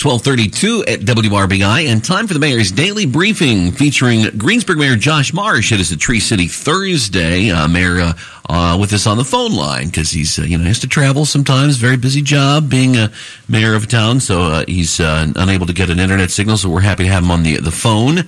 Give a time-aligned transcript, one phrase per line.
[0.00, 5.72] 1232 at WRBI and time for the mayor's daily briefing featuring Greensburg Mayor Josh Marsh.
[5.72, 7.50] It is a Tree City Thursday.
[7.50, 8.12] Uh, Mayor uh,
[8.48, 11.24] uh, with us on the phone line because he's, uh, you know, has to travel
[11.24, 11.78] sometimes.
[11.78, 13.10] Very busy job being a
[13.48, 14.20] mayor of a town.
[14.20, 16.58] So uh, he's uh, unable to get an internet signal.
[16.58, 18.18] So we're happy to have him on the, the phone.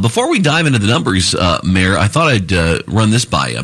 [0.00, 2.50] before we dive into the numbers, Mayor, I thought I'd
[2.88, 3.60] run this by you.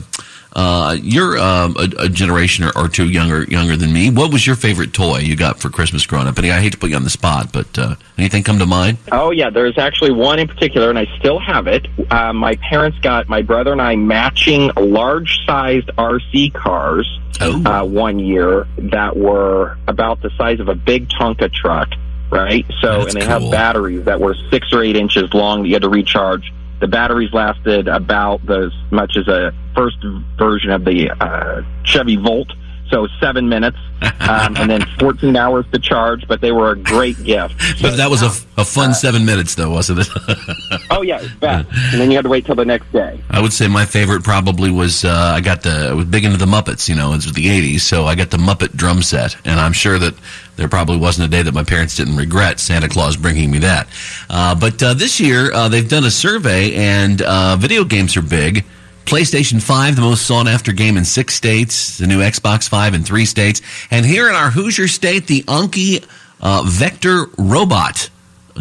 [0.54, 4.10] Uh, you're um, a, a, generation or, or, two younger younger than me.
[4.10, 6.38] What was your favorite toy you got for Christmas growing up?
[6.38, 8.96] And I hate to put you on the spot, but uh, anything come to mind?
[9.12, 11.86] Oh yeah, there's actually one in particular, and I still have it.
[12.10, 17.62] Uh, my parents got my brother and I matching large-sized RC cars oh.
[17.64, 21.88] Uh, one year that were about the size of a big Tonka truck.
[22.30, 23.40] Right, so That's and they cool.
[23.40, 26.86] have batteries that were six or eight inches long that you had to recharge the
[26.86, 29.96] batteries lasted about as much as a first
[30.38, 32.52] version of the uh, Chevy Volt
[32.90, 33.78] so seven minutes,
[34.20, 36.26] um, and then 14 hours to charge.
[36.26, 37.54] But they were a great gift.
[37.82, 40.08] but that was a, a fun uh, seven minutes, though, wasn't it?
[40.90, 41.32] oh yeah, it.
[41.42, 43.20] And then you had to wait till the next day.
[43.30, 46.38] I would say my favorite probably was uh, I got the I was big into
[46.38, 46.88] the Muppets.
[46.88, 49.72] You know, it was the 80s, so I got the Muppet drum set, and I'm
[49.72, 50.14] sure that
[50.56, 53.88] there probably wasn't a day that my parents didn't regret Santa Claus bringing me that.
[54.28, 58.22] Uh, but uh, this year uh, they've done a survey, and uh, video games are
[58.22, 58.64] big.
[59.08, 63.02] PlayStation 5, the most sought after game in six states, the new Xbox 5 in
[63.02, 63.62] three states.
[63.90, 66.06] And here in our Hoosier state, the Anki
[66.42, 68.10] uh, Vector Robot.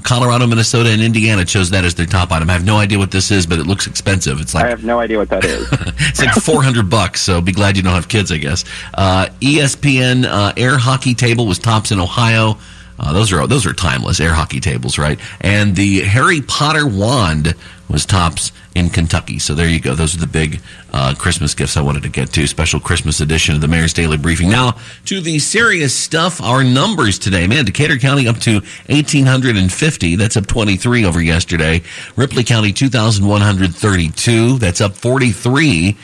[0.04, 2.50] Colorado, Minnesota, and Indiana chose that as their top item.
[2.50, 4.40] I have no idea what this is, but it looks expensive.
[4.40, 5.68] It's like I have no idea what that is.
[5.72, 7.20] it's like four hundred bucks.
[7.20, 8.64] So be glad you don't have kids, I guess.
[8.94, 12.60] Uh, ESPN uh, air hockey table was tops in Ohio.
[13.00, 15.20] Uh, those are those are timeless air hockey tables, right?
[15.42, 17.56] And the Harry Potter wand
[17.90, 19.40] was tops in Kentucky.
[19.40, 19.96] So there you go.
[19.96, 20.60] Those are the big
[20.92, 22.46] uh, Christmas gifts I wanted to get to.
[22.46, 24.50] Special Christmas edition of the Mayor's Daily Briefing.
[24.50, 26.42] Now to the serious stuff.
[26.42, 27.66] Our numbers today, man.
[27.66, 30.16] Decatur County up to eighteen hundred and fifty.
[30.16, 31.84] That's up twenty three over yesterday.
[32.16, 34.58] Ripley County two thousand one hundred thirty two.
[34.58, 35.98] That's up forty three.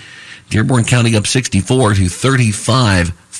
[0.49, 2.51] Dearborn County up sixty four to thirty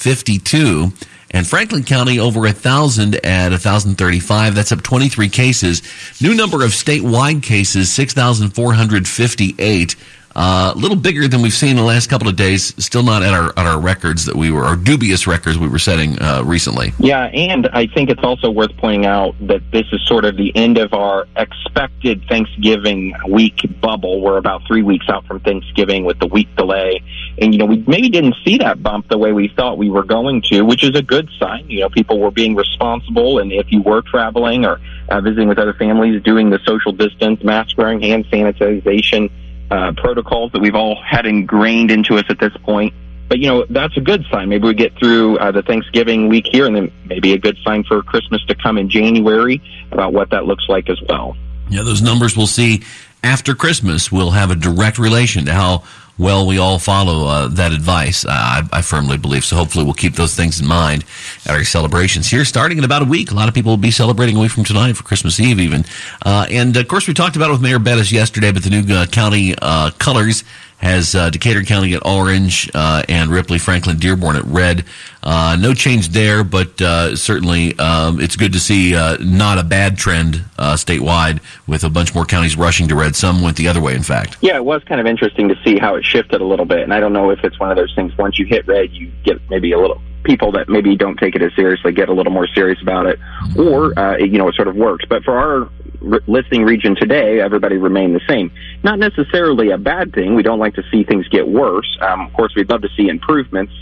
[0.03, 0.91] five fifty two
[1.31, 4.53] and Franklin County over a thousand at 1,035.
[4.53, 5.81] That's up 23 cases.
[6.21, 9.95] New number of statewide cases, 6,458.
[10.35, 12.73] Uh, a little bigger than we've seen in the last couple of days.
[12.83, 15.79] Still not at our at our records that we were our dubious records we were
[15.79, 16.93] setting uh, recently.
[16.97, 20.55] Yeah, and I think it's also worth pointing out that this is sort of the
[20.55, 24.21] end of our expected Thanksgiving week bubble.
[24.21, 27.03] We're about three weeks out from Thanksgiving with the week delay,
[27.37, 30.03] and you know we maybe didn't see that bump the way we thought we were
[30.03, 31.69] going to, which is a good sign.
[31.69, 34.79] You know, people were being responsible, and if you were traveling or
[35.09, 39.29] uh, visiting with other families, doing the social distance, mask wearing, hand sanitization
[39.71, 42.93] uh, protocols that we've all had ingrained into us at this point.
[43.29, 44.49] But you know that's a good sign.
[44.49, 47.83] Maybe we get through uh, the Thanksgiving week here, and then maybe a good sign
[47.83, 51.35] for Christmas to come in January about what that looks like as well.
[51.69, 52.83] Yeah, those numbers we'll see
[53.23, 55.83] after Christmas will have a direct relation to how
[56.17, 58.25] well we all follow uh, that advice.
[58.25, 59.45] I, I, firmly believe.
[59.45, 61.05] So hopefully we'll keep those things in mind
[61.45, 63.31] at our celebrations here starting in about a week.
[63.31, 65.85] A lot of people will be celebrating away from tonight for Christmas Eve even.
[66.25, 68.93] Uh, and of course we talked about it with Mayor Bettis yesterday, but the new
[68.93, 70.43] uh, county uh, colors
[70.77, 74.85] has uh, Decatur County at orange uh, and Ripley, Franklin, Dearborn at red.
[75.21, 79.63] Uh, no change there, but uh, certainly um, it's good to see uh, not a
[79.63, 83.15] bad trend uh, statewide with a bunch more counties rushing to red.
[83.15, 84.37] Some went the other way, in fact.
[84.41, 86.81] Yeah, it was kind of interesting to see how it shifted a little bit.
[86.81, 89.11] And I don't know if it's one of those things, once you hit red, you
[89.23, 92.31] get maybe a little people that maybe don't take it as seriously get a little
[92.31, 93.19] more serious about it,
[93.57, 95.05] or uh, you know it sort of works.
[95.07, 95.69] But for our
[96.03, 98.51] re- listing region today, everybody remained the same.
[98.83, 100.35] Not necessarily a bad thing.
[100.35, 101.97] We don't like to see things get worse.
[102.01, 103.73] Um, of course, we'd love to see improvements.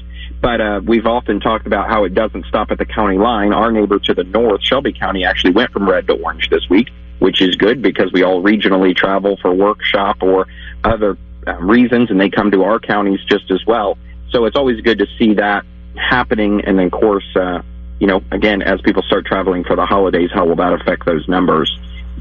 [0.41, 3.53] But uh, we've often talked about how it doesn't stop at the county line.
[3.53, 6.89] Our neighbor to the north, Shelby County, actually went from red to orange this week,
[7.19, 10.47] which is good because we all regionally travel for workshop or
[10.83, 13.97] other uh, reasons, and they come to our counties just as well.
[14.31, 15.63] So it's always good to see that
[15.95, 16.61] happening.
[16.65, 17.61] And then, of course, uh,
[17.99, 21.27] you know, again, as people start traveling for the holidays, how will that affect those
[21.27, 21.71] numbers?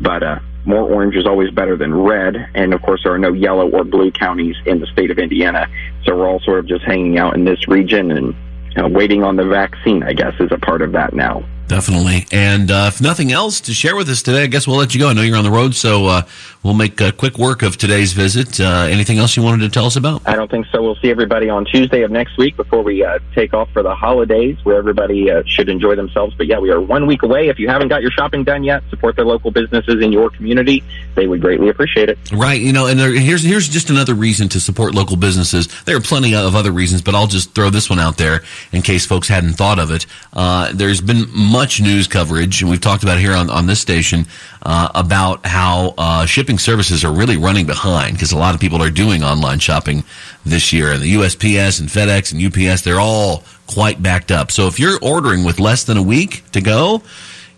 [0.01, 2.37] But uh, more orange is always better than red.
[2.55, 5.67] And of course, there are no yellow or blue counties in the state of Indiana.
[6.05, 8.35] So we're all sort of just hanging out in this region and
[8.77, 11.45] uh, waiting on the vaccine, I guess, is a part of that now.
[11.71, 12.27] Definitely.
[12.33, 14.99] And uh, if nothing else to share with us today, I guess we'll let you
[14.99, 15.09] go.
[15.09, 16.23] I know you're on the road, so uh,
[16.65, 18.59] we'll make a quick work of today's visit.
[18.59, 20.21] Uh, anything else you wanted to tell us about?
[20.27, 20.83] I don't think so.
[20.83, 23.95] We'll see everybody on Tuesday of next week before we uh, take off for the
[23.95, 26.35] holidays, where everybody uh, should enjoy themselves.
[26.35, 27.47] But yeah, we are one week away.
[27.47, 30.83] If you haven't got your shopping done yet, support the local businesses in your community.
[31.15, 32.19] They would greatly appreciate it.
[32.33, 32.61] Right.
[32.61, 35.69] You know, and there, here's here's just another reason to support local businesses.
[35.85, 38.43] There are plenty of other reasons, but I'll just throw this one out there
[38.73, 40.07] in case folks hadn't thought of it.
[40.33, 43.79] Uh, there's been much much news coverage, and we've talked about here on, on this
[43.79, 44.25] station
[44.63, 48.83] uh, about how uh, shipping services are really running behind because a lot of people
[48.83, 50.03] are doing online shopping
[50.47, 50.91] this year.
[50.91, 54.51] And the USPS and FedEx and UPS, they're all quite backed up.
[54.51, 57.03] So if you're ordering with less than a week to go,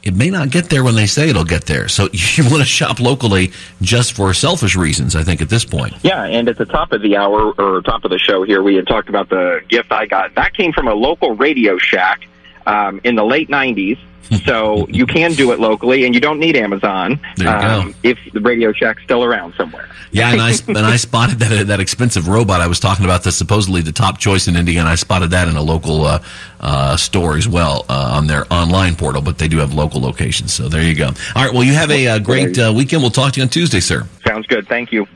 [0.02, 1.86] it may not get there when they say it'll get there.
[1.86, 3.52] So you want to shop locally
[3.82, 5.94] just for selfish reasons, I think, at this point.
[6.02, 8.74] Yeah, and at the top of the hour or top of the show here, we
[8.74, 10.34] had talked about the gift I got.
[10.34, 12.26] That came from a local Radio Shack
[12.66, 13.98] um, in the late 90s.
[14.44, 18.72] So you can do it locally, and you don't need Amazon um, if the Radio
[18.72, 19.88] Shack's still around somewhere.
[20.12, 23.24] Yeah, and I and I spotted that that expensive robot I was talking about.
[23.24, 26.22] That's supposedly the top choice in India, and I spotted that in a local uh,
[26.60, 29.22] uh, store as well uh, on their online portal.
[29.22, 31.06] But they do have local locations, so there you go.
[31.34, 33.02] All right, well, you have a uh, great uh, weekend.
[33.02, 34.06] We'll talk to you on Tuesday, sir.
[34.26, 34.68] Sounds good.
[34.68, 35.06] Thank you.